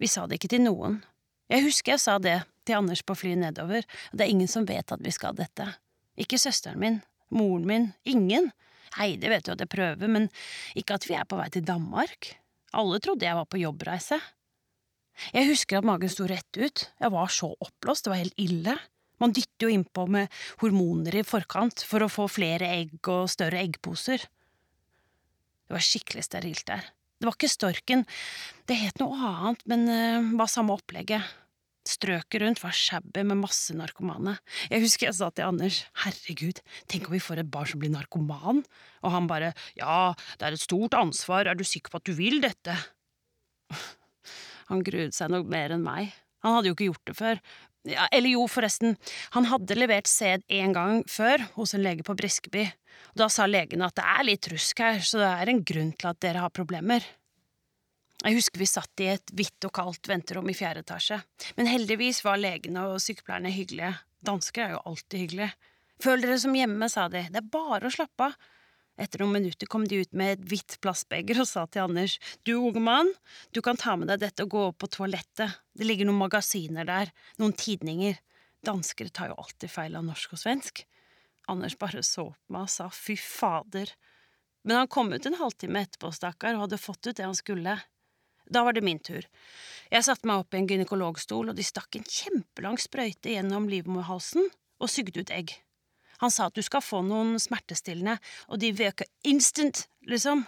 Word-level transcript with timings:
Vi 0.00 0.08
sa 0.08 0.24
det 0.26 0.40
ikke 0.40 0.54
til 0.54 0.64
noen. 0.64 1.00
Jeg 1.50 1.66
husker 1.66 1.94
jeg 1.94 2.02
sa 2.02 2.16
det 2.22 2.38
til 2.64 2.78
Anders 2.78 3.02
på 3.04 3.16
flyet 3.18 3.40
nedover, 3.40 3.84
det 4.12 4.24
er 4.24 4.32
ingen 4.32 4.48
som 4.50 4.66
vet 4.68 4.92
at 4.94 5.02
vi 5.04 5.12
skal 5.12 5.36
dette. 5.36 5.66
Ikke 6.20 6.38
søsteren 6.40 6.80
min, 6.80 7.00
moren 7.34 7.66
min, 7.68 7.88
ingen. 8.08 8.50
Heidi 8.96 9.30
vet 9.30 9.46
jo 9.46 9.54
at 9.54 9.62
jeg 9.62 9.70
prøver, 9.70 10.10
men 10.10 10.28
ikke 10.78 10.96
at 10.96 11.06
vi 11.08 11.16
er 11.18 11.26
på 11.28 11.38
vei 11.38 11.48
til 11.52 11.66
Danmark. 11.66 12.32
Alle 12.76 13.00
trodde 13.02 13.26
jeg 13.26 13.38
var 13.38 13.48
på 13.50 13.60
jobbreise. 13.60 14.18
Jeg 15.34 15.50
husker 15.50 15.80
at 15.80 15.86
magen 15.86 16.10
sto 16.10 16.26
rett 16.30 16.58
ut, 16.58 16.86
jeg 17.00 17.12
var 17.12 17.32
så 17.34 17.50
oppblåst, 17.52 18.06
det 18.06 18.12
var 18.12 18.22
helt 18.22 18.40
ille. 18.40 18.76
Man 19.20 19.34
dytter 19.36 19.66
jo 19.66 19.74
innpå 19.74 20.06
med 20.08 20.30
hormoner 20.62 21.18
i 21.20 21.26
forkant 21.26 21.84
for 21.84 22.02
å 22.02 22.12
få 22.12 22.28
flere 22.30 22.70
egg 22.78 23.10
og 23.10 23.28
større 23.28 23.60
eggposer. 23.60 24.22
Det 25.66 25.76
var 25.76 25.84
skikkelig 25.84 26.24
sterilt 26.24 26.64
der. 26.70 26.88
Det 27.20 27.28
var 27.28 27.36
ikke 27.36 27.52
storken, 27.52 28.06
det 28.64 28.78
het 28.80 29.00
noe 29.02 29.12
annet, 29.28 29.62
men 29.68 29.82
uh, 29.92 30.30
var 30.40 30.48
samme 30.48 30.72
opplegget. 30.72 31.26
Strøket 31.84 32.40
rundt 32.40 32.60
var 32.62 32.72
shabby 32.76 33.22
med 33.28 33.42
masse 33.42 33.74
narkomane. 33.76 34.38
Jeg 34.72 34.84
husker 34.84 35.08
jeg 35.08 35.16
sa 35.18 35.28
til 35.32 35.48
Anders, 35.48 35.82
herregud, 36.00 36.62
tenk 36.88 37.08
om 37.08 37.16
vi 37.16 37.20
får 37.20 37.42
et 37.42 37.52
barn 37.52 37.68
som 37.68 37.82
blir 37.82 37.92
narkoman? 37.92 38.62
Og 39.04 39.14
han 39.14 39.28
bare, 39.28 39.52
ja, 39.76 40.14
det 40.40 40.48
er 40.48 40.56
et 40.56 40.64
stort 40.64 40.96
ansvar, 40.96 41.48
er 41.48 41.60
du 41.60 41.64
sikker 41.64 41.92
på 41.92 42.00
at 42.00 42.08
du 42.08 42.14
vil 42.16 42.40
dette? 42.44 42.76
Han 44.70 44.84
gruet 44.86 45.16
seg 45.16 45.32
nok 45.32 45.48
mer 45.50 45.72
enn 45.74 45.82
meg. 45.82 46.12
Han 46.44 46.54
hadde 46.56 46.70
jo 46.70 46.76
ikke 46.76 46.86
gjort 46.92 47.08
det 47.10 47.16
før. 47.18 47.40
Ja, 47.88 48.04
eller 48.12 48.34
jo, 48.34 48.44
forresten, 48.50 48.98
han 49.32 49.46
hadde 49.48 49.76
levert 49.78 50.08
sæd 50.10 50.44
en 50.52 50.74
gang 50.76 50.98
før 51.08 51.46
hos 51.54 51.72
en 51.74 51.84
lege 51.84 52.04
på 52.04 52.16
Briskeby. 52.18 52.66
Da 53.16 53.30
sa 53.32 53.46
legene 53.48 53.88
at 53.88 53.96
det 53.96 54.04
er 54.04 54.26
litt 54.28 54.48
rusk 54.52 54.82
her, 54.84 55.00
så 55.00 55.22
det 55.22 55.30
er 55.30 55.52
en 55.52 55.62
grunn 55.64 55.94
til 55.96 56.10
at 56.10 56.20
dere 56.20 56.44
har 56.44 56.52
problemer. 56.52 57.06
Jeg 58.20 58.36
husker 58.36 58.60
vi 58.60 58.68
satt 58.68 59.00
i 59.00 59.08
et 59.14 59.32
hvitt 59.32 59.64
og 59.64 59.72
kaldt 59.72 60.10
venterom 60.10 60.50
i 60.52 60.56
fjerde 60.56 60.84
etasje, 60.84 61.22
men 61.56 61.70
heldigvis 61.70 62.20
var 62.26 62.40
legene 62.40 62.84
og 62.90 63.00
sykepleierne 63.00 63.52
hyggelige. 63.54 63.94
Dansker 64.28 64.66
er 64.66 64.74
jo 64.74 64.82
alltid 64.90 65.24
hyggelige. 65.24 65.52
Føl 66.04 66.24
dere 66.24 66.36
som 66.40 66.56
hjemme, 66.56 66.88
sa 66.92 67.08
de, 67.12 67.24
det 67.32 67.40
er 67.40 67.52
bare 67.52 67.88
å 67.88 67.94
slappe 67.94 68.28
av. 68.28 68.36
Etter 69.00 69.22
noen 69.22 69.38
minutter 69.38 69.68
kom 69.70 69.86
de 69.88 70.02
ut 70.02 70.12
med 70.12 70.34
et 70.34 70.42
hvitt 70.50 70.76
plastbeger 70.84 71.40
og 71.40 71.48
sa 71.48 71.64
til 71.66 71.86
Anders, 71.86 72.18
du 72.44 72.52
unge 72.58 72.82
mann, 72.84 73.08
du 73.56 73.62
kan 73.64 73.78
ta 73.80 73.94
med 73.96 74.10
deg 74.12 74.20
dette 74.26 74.44
og 74.44 74.52
gå 74.52 74.64
opp 74.68 74.82
på 74.82 74.90
toalettet, 74.98 75.56
det 75.72 75.88
ligger 75.88 76.08
noen 76.08 76.20
magasiner 76.20 76.88
der, 76.88 77.12
noen 77.40 77.56
tidninger. 77.56 78.18
Danskere 78.66 79.08
tar 79.08 79.30
jo 79.32 79.38
alltid 79.40 79.72
feil 79.72 79.96
av 79.96 80.04
norsk 80.04 80.36
og 80.36 80.42
svensk. 80.42 80.82
Anders 81.48 81.78
bare 81.80 82.04
så 82.04 82.28
på 82.34 82.52
meg 82.52 82.68
og 82.68 82.72
sa 82.74 82.90
fy 82.92 83.16
fader. 83.16 83.94
Men 84.68 84.82
han 84.82 84.90
kom 84.92 85.08
ut 85.14 85.24
en 85.26 85.38
halvtime 85.40 85.86
etterpå, 85.86 86.12
stakkar, 86.12 86.58
og 86.58 86.66
hadde 86.66 86.82
fått 86.82 87.08
ut 87.08 87.16
det 87.16 87.24
han 87.24 87.38
skulle. 87.38 87.78
Da 88.50 88.64
var 88.66 88.76
det 88.76 88.84
min 88.84 89.00
tur. 89.00 89.24
Jeg 89.88 90.04
satte 90.04 90.28
meg 90.28 90.42
opp 90.42 90.52
i 90.52 90.60
en 90.60 90.68
gynekologstol, 90.68 91.48
og 91.48 91.56
de 91.56 91.64
stakk 91.64 91.96
en 91.96 92.04
kjempelang 92.04 92.76
sprøyte 92.82 93.32
gjennom 93.32 93.70
livmorhalsen 93.72 94.50
og 94.80 94.92
sugde 94.92 95.24
ut 95.24 95.32
egg. 95.32 95.56
Han 96.20 96.32
sa 96.32 96.48
at 96.48 96.56
du 96.56 96.62
skal 96.64 96.84
få 96.84 97.00
noen 97.06 97.38
smertestillende, 97.40 98.18
og 98.52 98.60
de 98.60 98.72
vøker 98.76 99.08
instant, 99.28 99.86
liksom. 100.08 100.44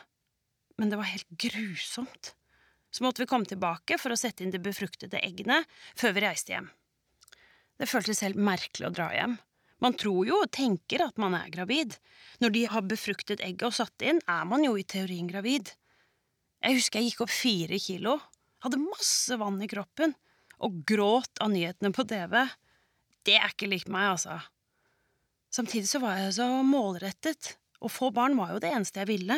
Men 0.81 0.93
det 0.93 0.99
var 1.01 1.09
helt 1.09 1.29
grusomt. 1.41 2.35
Så 2.93 3.05
måtte 3.05 3.23
vi 3.23 3.29
komme 3.31 3.49
tilbake 3.49 3.97
for 4.01 4.13
å 4.13 4.19
sette 4.21 4.45
inn 4.45 4.53
de 4.53 4.61
befruktede 4.61 5.21
eggene 5.25 5.63
før 5.97 6.13
vi 6.17 6.25
reiste 6.27 6.53
hjem. 6.53 6.69
Det 7.81 7.89
føltes 7.89 8.21
helt 8.25 8.37
merkelig 8.37 8.91
å 8.91 8.95
dra 8.95 9.09
hjem. 9.17 9.39
Man 9.83 9.97
tror 9.99 10.27
jo 10.29 10.43
og 10.45 10.53
tenker 10.55 11.03
at 11.03 11.17
man 11.19 11.35
er 11.35 11.49
gravid. 11.51 11.97
Når 12.45 12.53
de 12.55 12.67
har 12.71 12.85
befruktet 12.87 13.41
egget 13.43 13.65
og 13.67 13.75
satt 13.75 14.05
inn, 14.05 14.21
er 14.31 14.45
man 14.47 14.63
jo 14.63 14.77
i 14.79 14.85
teorien 14.87 15.31
gravid. 15.31 15.73
Jeg 16.63 16.79
husker 16.79 17.01
jeg 17.01 17.11
gikk 17.11 17.25
opp 17.25 17.33
fire 17.35 17.79
kilo, 17.83 18.19
hadde 18.63 18.79
masse 18.79 19.35
vann 19.41 19.59
i 19.65 19.71
kroppen, 19.71 20.15
og 20.63 20.85
gråt 20.87 21.41
av 21.43 21.51
nyhetene 21.51 21.91
på 21.97 22.05
TV. 22.07 22.37
Det 23.27 23.35
er 23.41 23.51
ikke 23.51 23.73
likt 23.73 23.91
meg, 23.91 24.13
altså. 24.13 24.37
Samtidig 25.53 25.89
så 25.91 26.01
var 26.01 26.17
jeg 26.17 26.37
så 26.39 26.47
målrettet, 26.65 27.57
og 27.83 27.93
få 27.93 28.11
barn 28.15 28.39
var 28.39 28.55
jo 28.55 28.63
det 28.63 28.71
eneste 28.73 29.03
jeg 29.03 29.11
ville. 29.11 29.37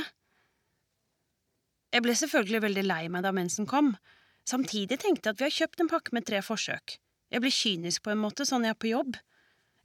Jeg 1.94 2.03
ble 2.05 2.15
selvfølgelig 2.19 2.61
veldig 2.65 2.84
lei 2.87 3.03
meg 3.11 3.25
da 3.27 3.33
mensen 3.34 3.66
kom. 3.71 3.94
Samtidig 4.47 4.99
tenkte 5.03 5.31
jeg 5.31 5.34
at 5.34 5.41
vi 5.41 5.49
har 5.49 5.56
kjøpt 5.59 5.83
en 5.83 5.91
pakke 5.91 6.15
med 6.15 6.27
tre 6.28 6.43
forsøk. 6.44 6.99
Jeg 7.33 7.43
ble 7.43 7.50
kynisk 7.55 8.05
på 8.05 8.12
en 8.12 8.22
måte, 8.22 8.47
sånn 8.47 8.66
jeg 8.66 8.77
er 8.77 8.81
på 8.83 8.93
jobb. 8.93 9.19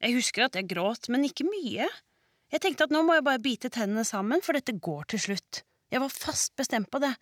Jeg 0.04 0.16
husker 0.16 0.46
at 0.46 0.58
jeg 0.58 0.70
gråt, 0.70 1.09
men 1.09 1.26
ikke 1.28 1.48
mye. 1.48 1.88
Jeg 2.50 2.64
tenkte 2.64 2.88
at 2.88 2.94
nå 2.94 3.02
må 3.06 3.18
jeg 3.18 3.25
bare 3.25 3.42
bite 3.44 3.72
tennene 3.74 4.06
sammen, 4.08 4.44
for 4.46 4.58
dette 4.58 4.78
går 4.78 5.09
til 5.14 5.24
slutt. 5.28 5.64
Jeg 5.90 6.04
var 6.04 6.14
fast 6.14 6.56
bestemt 6.59 6.90
på 6.94 7.02
det. 7.02 7.14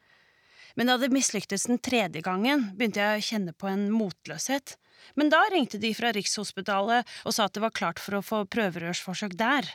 Men 0.76 0.92
da 0.92 0.98
det 1.00 1.14
mislyktes 1.14 1.68
den 1.70 1.80
tredje 1.80 2.22
gangen, 2.26 2.70
begynte 2.78 3.02
jeg 3.04 3.22
å 3.22 3.28
kjenne 3.30 3.54
på 3.54 3.70
en 3.72 3.88
motløshet. 3.94 4.76
Men 5.16 5.32
da 5.32 5.44
ringte 5.52 5.80
de 5.82 5.94
fra 5.96 6.12
Rikshospitalet 6.16 7.08
og 7.26 7.36
sa 7.36 7.48
at 7.48 7.56
det 7.56 7.64
var 7.64 7.76
klart 7.76 8.02
for 8.02 8.18
å 8.18 8.26
få 8.26 8.44
prøverørsforsøk 8.52 9.38
der. 9.40 9.70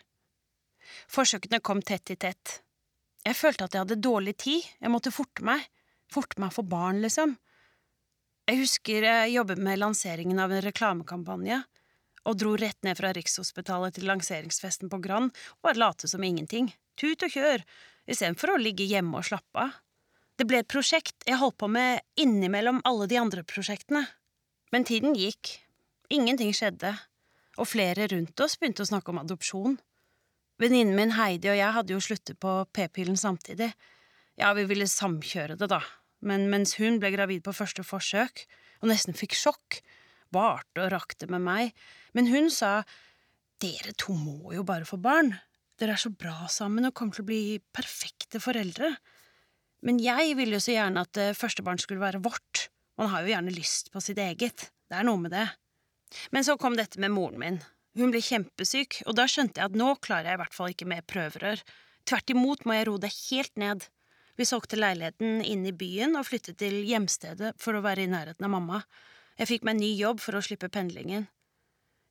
Forsøkene 1.11 1.63
kom 1.65 1.81
tett 1.83 2.13
i 2.13 2.19
tett. 2.21 2.61
Jeg 3.23 3.39
følte 3.39 3.69
at 3.69 3.75
jeg 3.75 3.85
hadde 3.85 4.03
dårlig 4.03 4.35
tid, 4.43 4.67
jeg 4.83 4.93
måtte 4.93 5.15
forte 5.15 5.45
meg. 5.47 5.63
Forte 6.13 6.43
meg 6.43 6.53
for 6.53 6.67
barn, 6.69 7.01
liksom. 7.05 7.37
Jeg 8.51 8.59
husker 8.59 9.07
jeg 9.07 9.37
jobbet 9.37 9.61
med 9.63 9.79
lanseringen 9.79 10.41
av 10.43 10.53
en 10.53 10.65
reklamekampanje, 10.65 11.61
og 12.27 12.39
dro 12.39 12.57
rett 12.59 12.79
ned 12.87 12.99
fra 12.99 13.13
Rikshospitalet 13.15 13.97
til 13.97 14.09
lanseringsfesten 14.11 14.91
på 14.91 14.99
Grand 15.03 15.31
og 15.31 15.65
bare 15.67 15.81
late 15.81 16.11
som 16.11 16.23
ingenting. 16.27 16.69
Tut 16.99 17.23
og 17.23 17.33
kjør, 17.35 17.63
istedenfor 18.11 18.55
å 18.55 18.61
ligge 18.61 18.87
hjemme 18.87 19.19
og 19.19 19.27
slappe 19.31 19.65
av. 19.65 19.79
Det 20.43 20.49
ble 20.51 20.59
et 20.59 20.67
prosjekt 20.67 21.23
jeg 21.23 21.39
holdt 21.39 21.55
på 21.63 21.69
med 21.71 22.01
innimellom 22.19 22.81
alle 22.89 23.07
de 23.07 23.15
andre 23.15 23.45
prosjektene. 23.47 24.01
Men 24.75 24.83
tiden 24.83 25.13
gikk, 25.15 25.53
ingenting 26.11 26.51
skjedde, 26.51 26.91
og 27.63 27.69
flere 27.71 28.09
rundt 28.11 28.43
oss 28.43 28.57
begynte 28.59 28.83
å 28.83 28.89
snakke 28.89 29.13
om 29.13 29.21
adopsjon. 29.21 29.77
Venninnen 30.59 30.99
min 30.99 31.15
Heidi 31.15 31.53
og 31.53 31.61
jeg 31.61 31.77
hadde 31.77 31.95
jo 31.95 32.01
sluttet 32.03 32.41
på 32.43 32.57
p-pillen 32.75 33.21
samtidig. 33.23 33.71
Ja, 34.35 34.51
vi 34.59 34.67
ville 34.67 34.91
samkjøre 34.91 35.61
det, 35.63 35.71
da, 35.71 35.79
men 36.27 36.49
mens 36.51 36.75
hun 36.81 36.99
ble 36.99 37.15
gravid 37.15 37.47
på 37.47 37.55
første 37.55 37.87
forsøk, 37.87 38.43
og 38.83 38.91
nesten 38.91 39.15
fikk 39.15 39.39
sjokk, 39.39 39.79
varte 40.35 40.89
og 40.89 40.91
rakte 40.97 41.31
med 41.31 41.47
meg, 41.47 41.71
men 42.19 42.35
hun 42.35 42.51
sa 42.51 42.81
dere 43.63 43.95
to 43.95 44.19
må 44.19 44.57
jo 44.59 44.67
bare 44.67 44.91
få 44.91 44.99
barn, 44.99 45.37
dere 45.79 45.95
er 45.95 46.03
så 46.03 46.11
bra 46.11 46.51
sammen 46.51 46.91
og 46.91 46.99
kommer 46.99 47.15
til 47.15 47.29
å 47.29 47.31
bli 47.31 47.43
perfekte 47.63 48.43
foreldre. 48.43 48.97
Men 49.83 49.99
jeg 50.03 50.37
ville 50.39 50.57
jo 50.57 50.63
så 50.63 50.77
gjerne 50.77 51.03
at 51.03 51.19
eh, 51.19 51.35
førstebarn 51.37 51.81
skulle 51.83 52.03
være 52.03 52.23
vårt, 52.23 52.69
man 53.01 53.11
har 53.11 53.25
jo 53.25 53.33
gjerne 53.33 53.55
lyst 53.55 53.91
på 53.93 54.03
sitt 54.05 54.21
eget, 54.23 54.69
det 54.91 54.99
er 54.99 55.07
noe 55.09 55.21
med 55.21 55.33
det. 55.35 55.47
Men 56.31 56.45
så 56.47 56.59
kom 56.61 56.77
dette 56.77 57.01
med 57.01 57.15
moren 57.15 57.41
min. 57.41 57.63
Hun 57.99 58.13
ble 58.13 58.21
kjempesyk, 58.25 59.03
og 59.09 59.17
da 59.19 59.27
skjønte 59.29 59.61
jeg 59.61 59.73
at 59.73 59.79
nå 59.79 59.95
klarer 60.05 60.31
jeg 60.31 60.39
i 60.39 60.43
hvert 60.43 60.57
fall 60.57 60.73
ikke 60.73 60.89
med 60.89 61.07
prøverør. 61.09 61.61
Tvert 62.09 62.33
imot 62.33 62.65
må 62.69 62.77
jeg 62.77 62.89
roe 62.89 63.03
det 63.03 63.13
helt 63.17 63.61
ned. 63.61 63.87
Vi 64.39 64.47
solgte 64.49 64.79
leiligheten 64.79 65.43
inn 65.45 65.67
i 65.69 65.75
byen 65.77 66.17
og 66.17 66.27
flyttet 66.29 66.59
til 66.63 66.79
hjemstedet 66.89 67.53
for 67.61 67.77
å 67.77 67.83
være 67.85 68.07
i 68.07 68.11
nærheten 68.13 68.49
av 68.49 68.53
mamma. 68.55 68.81
Jeg 69.41 69.51
fikk 69.51 69.67
meg 69.67 69.77
en 69.77 69.83
ny 69.85 69.93
jobb 69.99 70.23
for 70.25 70.37
å 70.39 70.45
slippe 70.45 70.73
pendlingen. 70.73 71.27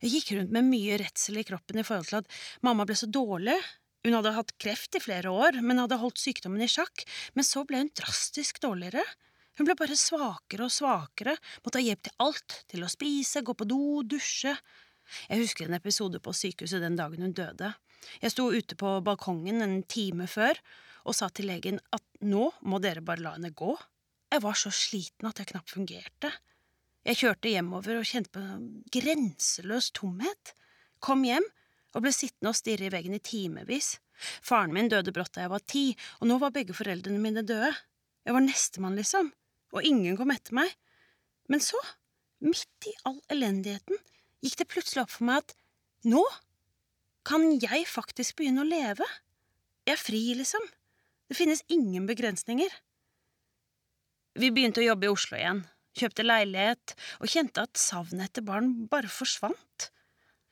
Jeg 0.02 0.16
gikk 0.16 0.32
rundt 0.38 0.54
med 0.54 0.70
mye 0.70 0.98
redsel 1.02 1.42
i 1.42 1.46
kroppen 1.46 1.82
i 1.82 1.86
forhold 1.86 2.10
til 2.10 2.22
at 2.22 2.38
mamma 2.66 2.86
ble 2.90 2.98
så 2.98 3.10
dårlig. 3.10 3.58
Hun 4.02 4.16
hadde 4.18 4.34
hatt 4.34 4.56
kreft 4.62 4.98
i 4.98 5.02
flere 5.04 5.30
år, 5.30 5.60
men 5.62 5.82
hadde 5.82 6.00
holdt 6.02 6.22
sykdommen 6.22 6.64
i 6.66 6.70
sjakk, 6.72 7.04
men 7.38 7.46
så 7.46 7.64
ble 7.70 7.84
hun 7.84 7.92
drastisk 7.98 8.62
dårligere. 8.64 9.04
Hun 9.60 9.68
ble 9.68 9.76
bare 9.78 9.98
svakere 10.00 10.66
og 10.66 10.74
svakere, 10.74 11.36
måtte 11.62 11.78
ha 11.78 11.86
hjelp 11.86 12.08
til 12.08 12.16
alt, 12.26 12.58
til 12.72 12.86
å 12.86 12.90
spise, 12.90 13.44
gå 13.46 13.54
på 13.58 13.68
do, 13.70 14.02
dusje. 14.08 14.56
Jeg 15.28 15.44
husker 15.44 15.68
en 15.68 15.78
episode 15.78 16.22
på 16.24 16.34
sykehuset 16.34 16.82
den 16.82 16.98
dagen 16.98 17.22
hun 17.26 17.36
døde. 17.38 17.74
Jeg 18.24 18.34
sto 18.34 18.48
ute 18.50 18.78
på 18.80 18.96
balkongen 19.06 19.62
en 19.62 19.82
time 19.86 20.26
før 20.30 20.58
og 21.06 21.18
sa 21.18 21.30
til 21.30 21.50
legen 21.52 21.78
at 21.94 22.04
nå 22.26 22.48
må 22.66 22.80
dere 22.82 23.04
bare 23.06 23.22
la 23.22 23.36
henne 23.36 23.54
gå. 23.54 23.76
Jeg 24.32 24.42
var 24.46 24.58
så 24.58 24.72
sliten 24.74 25.30
at 25.30 25.42
jeg 25.42 25.52
knapt 25.52 25.74
fungerte. 25.76 26.32
Jeg 27.06 27.18
kjørte 27.18 27.52
hjemover 27.52 28.00
og 28.00 28.08
kjente 28.08 28.34
på 28.34 28.42
grenseløs 28.94 29.90
tomhet. 29.98 30.54
Kom 31.02 31.26
hjem 31.26 31.46
og 31.96 32.06
ble 32.06 32.14
sittende 32.16 32.52
og 32.52 32.58
stirre 32.58 32.88
i 32.88 32.94
veggen 32.94 33.16
i 33.18 33.24
timevis. 33.24 33.96
Faren 34.46 34.74
min 34.76 34.90
døde 34.92 35.14
brått 35.16 35.34
da 35.36 35.46
jeg 35.46 35.54
var 35.54 35.66
ti, 35.66 35.86
og 36.20 36.30
nå 36.30 36.38
var 36.42 36.54
begge 36.56 36.76
foreldrene 36.78 37.22
mine 37.22 37.44
døde. 37.48 37.72
Jeg 38.26 38.36
var 38.38 38.46
nestemann, 38.46 39.00
liksom, 39.00 39.32
og 39.74 39.88
ingen 39.88 40.18
kom 40.20 40.32
etter 40.34 40.56
meg. 40.58 40.72
Men 41.52 41.64
så, 41.64 41.80
midt 42.44 42.88
i 42.90 42.94
all 43.10 43.20
elendigheten, 43.34 43.98
gikk 44.42 44.62
det 44.62 44.70
plutselig 44.72 45.06
opp 45.06 45.16
for 45.16 45.28
meg 45.28 45.42
at 45.44 45.56
nå 46.12 46.22
kan 47.28 47.52
jeg 47.62 47.86
faktisk 47.90 48.40
begynne 48.40 48.64
å 48.64 48.70
leve. 48.70 49.06
Jeg 49.86 49.98
er 49.98 50.02
fri, 50.02 50.22
liksom. 50.38 50.64
Det 51.30 51.38
finnes 51.38 51.64
ingen 51.72 52.08
begrensninger. 52.10 52.72
Vi 54.40 54.50
begynte 54.54 54.82
å 54.82 54.86
jobbe 54.86 55.08
i 55.08 55.12
Oslo 55.12 55.38
igjen, 55.38 55.62
kjøpte 55.98 56.24
leilighet 56.24 56.94
og 57.20 57.32
kjente 57.32 57.66
at 57.66 57.80
savnet 57.80 58.30
etter 58.30 58.46
barn 58.48 58.72
bare 58.92 59.12
forsvant. 59.12 59.90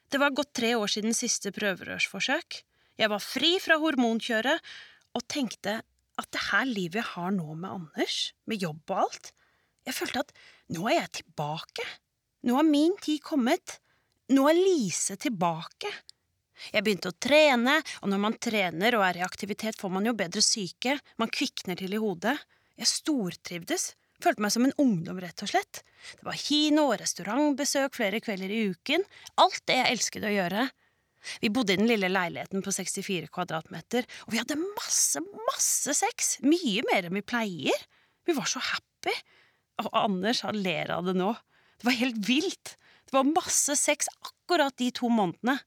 Det 0.09 0.17
var 0.17 0.33
gått 0.33 0.55
tre 0.57 0.73
år 0.75 0.89
siden 0.89 1.13
siste 1.13 1.51
prøverørsforsøk. 1.53 2.63
Jeg 2.99 3.11
var 3.11 3.21
fri 3.21 3.55
fra 3.61 3.77
hormonkjøret 3.79 4.71
og 5.17 5.25
tenkte 5.29 5.79
at 6.19 6.29
det 6.33 6.41
her 6.49 6.65
livet 6.67 6.99
jeg 6.99 7.11
har 7.13 7.31
nå 7.31 7.53
med 7.53 7.69
Anders, 7.69 8.33
med 8.49 8.61
jobb 8.61 8.83
og 8.89 9.05
alt, 9.05 9.33
Jeg 9.87 9.95
følte 9.95 10.19
at 10.21 10.31
nå 10.75 10.83
er 10.89 10.97
jeg 10.99 11.11
tilbake. 11.23 11.85
Nå 12.45 12.57
har 12.59 12.65
min 12.67 12.93
tid 13.01 13.23
kommet. 13.25 13.79
Nå 14.29 14.43
er 14.51 14.59
Lise 14.59 15.15
tilbake. 15.17 15.89
Jeg 16.73 16.83
begynte 16.83 17.09
å 17.09 17.17
trene, 17.17 17.79
og 18.03 18.11
når 18.11 18.21
man 18.21 18.35
trener 18.37 18.97
og 18.99 19.05
er 19.07 19.17
i 19.21 19.25
aktivitet, 19.25 19.79
får 19.79 19.93
man 19.95 20.05
jo 20.05 20.13
bedre 20.13 20.43
syke, 20.43 20.99
man 21.17 21.31
kvikner 21.31 21.79
til 21.79 21.95
i 21.95 22.01
hodet. 22.03 22.35
Jeg 22.77 22.91
stortrivdes, 22.91 23.93
følte 24.23 24.43
meg 24.43 24.53
som 24.53 24.67
en 24.67 24.75
ungdom, 24.81 25.19
rett 25.21 25.43
og 25.45 25.51
slett. 25.51 25.81
Det 26.19 26.27
var 26.27 26.39
kino 26.39 26.89
og 26.89 26.99
restaurantbesøk 27.01 27.95
flere 27.97 28.21
kvelder 28.23 28.51
i 28.53 28.61
uken, 28.73 29.03
alt 29.41 29.61
det 29.69 29.79
jeg 29.79 29.95
elsket 29.95 30.27
å 30.27 30.33
gjøre. 30.33 30.67
Vi 31.43 31.51
bodde 31.51 31.75
i 31.75 31.79
den 31.79 31.89
lille 31.89 32.09
leiligheten 32.11 32.63
på 32.63 32.73
64 32.73 33.27
kvadratmeter, 33.33 34.07
og 34.25 34.33
vi 34.33 34.39
hadde 34.39 34.59
masse, 34.61 35.21
masse 35.49 35.95
sex, 35.97 36.37
mye 36.45 36.85
mer 36.87 37.07
enn 37.07 37.17
vi 37.19 37.25
pleier. 37.25 37.87
Vi 38.27 38.35
var 38.37 38.47
så 38.49 38.61
happy. 38.63 39.15
Og 39.83 39.91
Anders 39.95 40.43
han 40.43 40.59
ler 40.59 40.91
av 40.95 41.07
det 41.07 41.15
nå. 41.19 41.33
Det 41.79 41.87
var 41.87 41.99
helt 41.99 42.23
vilt. 42.27 42.75
Det 43.07 43.15
var 43.15 43.27
masse 43.27 43.75
sex 43.79 44.09
akkurat 44.21 44.75
de 44.79 44.89
to 44.95 45.11
månedene. 45.11 45.59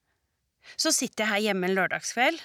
Så 0.79 0.93
sitter 0.95 1.25
jeg 1.25 1.33
her 1.33 1.47
hjemme 1.49 1.69
en 1.69 1.75
lørdagskveld, 1.75 2.39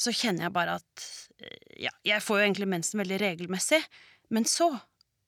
så 0.00 0.12
kjenner 0.16 0.46
jeg 0.46 0.54
bare 0.54 0.78
at 0.80 1.08
eh, 1.44 1.84
Ja, 1.84 1.92
jeg 2.08 2.24
får 2.24 2.38
jo 2.38 2.44
egentlig 2.46 2.68
mensen 2.72 3.02
veldig 3.02 3.18
regelmessig, 3.20 3.82
men 4.32 4.46
så 4.48 4.70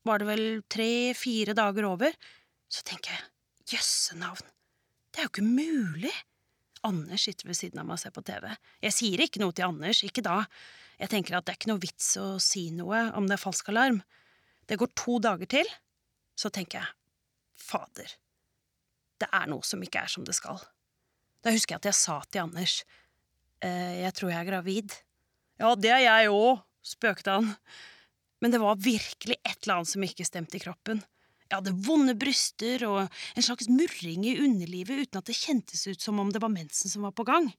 var 0.07 0.23
det 0.23 0.29
vel 0.29 0.45
tre–fire 0.71 1.55
dager 1.57 1.87
over, 1.89 2.15
så 2.73 2.85
tenker 2.87 3.15
jeg 3.15 3.77
jøsse 3.77 4.17
navn, 4.19 4.45
det 5.13 5.21
er 5.21 5.29
jo 5.29 5.33
ikke 5.33 5.45
mulig. 5.47 6.13
Anders 6.83 7.29
sitter 7.29 7.51
ved 7.51 7.59
siden 7.59 7.79
av 7.79 7.87
meg 7.87 7.99
og 7.99 8.03
ser 8.03 8.15
på 8.15 8.25
TV. 8.27 8.49
Jeg 8.83 8.97
sier 8.97 9.23
ikke 9.23 9.43
noe 9.43 9.55
til 9.55 9.69
Anders, 9.69 10.01
ikke 10.03 10.25
da. 10.25 10.41
Jeg 10.99 11.13
tenker 11.13 11.37
at 11.37 11.47
det 11.47 11.53
er 11.53 11.61
ikke 11.61 11.71
noe 11.71 11.83
vits 11.83 12.09
å 12.19 12.27
si 12.43 12.65
noe 12.75 13.05
om 13.19 13.29
det 13.29 13.37
er 13.37 13.43
falsk 13.43 13.71
alarm. 13.71 14.01
Det 14.67 14.79
går 14.81 14.91
to 14.99 15.19
dager 15.23 15.51
til, 15.53 15.71
så 16.39 16.51
tenker 16.51 16.81
jeg 16.81 16.91
fader, 17.63 18.17
det 19.23 19.29
er 19.31 19.47
noe 19.51 19.63
som 19.67 19.83
ikke 19.85 20.03
er 20.03 20.11
som 20.11 20.27
det 20.27 20.35
skal. 20.35 20.59
Da 21.43 21.53
husker 21.55 21.77
jeg 21.77 21.83
at 21.83 21.91
jeg 21.91 21.99
sa 21.99 22.19
til 22.27 22.45
Anders 22.47 22.81
eh, 23.63 24.03
jeg 24.03 24.15
tror 24.19 24.33
jeg 24.33 24.41
er 24.41 24.51
gravid. 24.51 24.97
Ja, 25.63 25.75
det 25.79 25.93
er 25.95 26.03
jeg 26.07 26.33
òg, 26.35 26.63
spøkte 26.83 27.37
han. 27.39 27.53
Men 28.43 28.55
det 28.55 28.61
var 28.62 28.81
virkelig 28.83 29.39
et 29.39 29.59
eller 29.62 29.79
annet 29.79 29.93
som 29.93 30.05
ikke 30.05 30.27
stemte 30.27 30.59
i 30.59 30.62
kroppen. 30.62 31.03
Jeg 31.47 31.61
hadde 31.61 31.75
vonde 31.85 32.15
bryster 32.19 32.83
og 32.89 33.00
en 33.05 33.44
slags 33.44 33.69
murring 33.71 34.25
i 34.27 34.39
underlivet 34.41 35.05
uten 35.05 35.21
at 35.21 35.29
det 35.29 35.37
kjentes 35.37 35.85
ut 35.87 36.03
som 36.03 36.19
om 36.19 36.33
det 36.33 36.41
var 36.43 36.50
mensen 36.53 36.91
som 36.91 37.05
var 37.06 37.15
på 37.15 37.27
gang. 37.29 37.50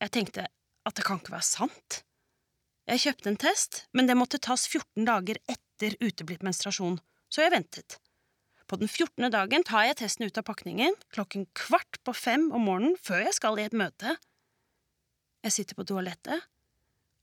Jeg 0.00 0.14
tenkte 0.16 0.46
at 0.88 0.96
det 0.96 1.04
kan 1.06 1.20
ikke 1.20 1.34
være 1.36 1.46
sant. 1.46 2.00
Jeg 2.88 3.02
kjøpte 3.04 3.30
en 3.30 3.38
test, 3.38 3.82
men 3.94 4.08
det 4.08 4.16
måtte 4.18 4.40
tas 4.42 4.64
14 4.66 5.04
dager 5.06 5.38
etter 5.52 5.94
uteblitt 6.00 6.42
menstruasjon, 6.42 6.96
så 7.30 7.44
jeg 7.44 7.52
ventet. 7.54 8.00
På 8.66 8.78
den 8.80 8.88
14. 8.88 9.28
dagen 9.34 9.66
tar 9.66 9.84
jeg 9.86 9.98
testen 10.00 10.26
ut 10.26 10.40
av 10.40 10.46
pakningen 10.46 10.96
klokken 11.14 11.46
kvart 11.58 12.00
på 12.06 12.14
fem 12.16 12.48
om 12.54 12.64
morgenen 12.66 12.96
før 13.02 13.26
jeg 13.26 13.36
skal 13.36 13.60
i 13.60 13.66
et 13.68 13.76
møte. 13.76 14.16
Jeg 15.44 15.54
sitter 15.54 15.78
på 15.78 15.86
toalettet 15.90 16.48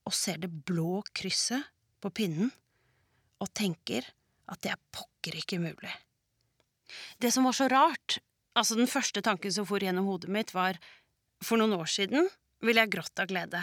og 0.07 0.15
ser 0.15 0.39
det 0.43 0.51
blå 0.67 1.01
krysset 1.17 1.65
på 2.07 2.15
pinnen 2.23 2.51
og 3.43 3.51
tenker 3.55 4.07
at 4.47 4.61
det 4.63 4.73
er 4.73 4.85
pokker 4.95 5.37
ikke 5.37 5.59
mulig. 5.61 5.91
Det 7.19 7.33
som 7.35 7.45
var 7.47 7.55
så 7.57 7.67
rart, 7.71 8.19
altså 8.57 8.77
den 8.79 8.89
første 8.89 9.21
tanken 9.21 9.53
som 9.53 9.67
for 9.67 9.83
gjennom 9.83 10.07
hodet 10.07 10.31
mitt, 10.33 10.53
var 10.55 10.79
for 11.43 11.59
noen 11.59 11.75
år 11.77 11.89
siden 11.91 12.29
ville 12.63 12.81
jeg 12.81 12.95
grått 12.95 13.21
av 13.21 13.29
glede, 13.29 13.61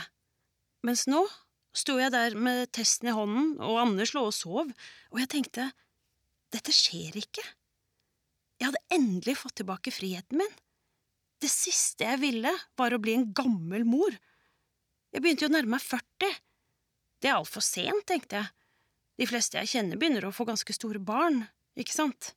mens 0.85 1.09
nå 1.11 1.25
sto 1.75 1.97
jeg 1.99 2.13
der 2.15 2.37
med 2.39 2.69
testen 2.77 3.11
i 3.11 3.15
hånden, 3.17 3.57
og 3.59 3.81
Anders 3.83 4.13
lå 4.15 4.29
og 4.29 4.37
sov, 4.37 4.71
og 5.11 5.19
jeg 5.19 5.31
tenkte 5.33 5.71
dette 6.55 6.71
skjer 6.75 7.17
ikke. 7.19 7.43
Jeg 8.61 8.69
hadde 8.69 8.85
endelig 8.95 9.41
fått 9.41 9.57
tilbake 9.59 9.91
friheten 9.91 10.39
min. 10.39 10.53
Det 11.43 11.51
siste 11.51 12.07
jeg 12.07 12.21
ville, 12.23 12.53
var 12.79 12.95
å 12.95 13.01
bli 13.03 13.17
en 13.19 13.27
gammel 13.35 13.83
mor. 13.89 14.15
Jeg 15.11 15.25
begynte 15.25 15.47
jo 15.47 15.51
å 15.51 15.55
nærme 15.57 15.75
meg 15.75 15.83
40. 15.83 16.39
Det 17.25 17.31
er 17.33 17.39
altfor 17.41 17.65
sent, 17.65 18.05
tenkte 18.05 18.37
jeg. 18.37 18.51
De 19.17 19.25
fleste 19.25 19.57
jeg 19.57 19.71
kjenner, 19.71 19.97
begynner 19.97 20.27
å 20.29 20.33
få 20.35 20.45
ganske 20.45 20.75
store 20.77 21.01
barn, 21.01 21.47
ikke 21.73 21.95
sant? 21.97 22.35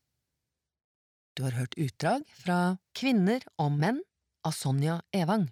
Du 1.36 1.44
har 1.44 1.58
hørt 1.58 1.76
utdrag 1.76 2.24
fra 2.40 2.78
Kvinner 2.96 3.44
og 3.60 3.76
menn 3.76 4.00
av 4.48 4.56
Sonja 4.56 5.02
Evang. 5.12 5.50